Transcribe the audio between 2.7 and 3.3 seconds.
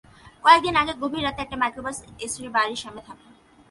সামনে থামে।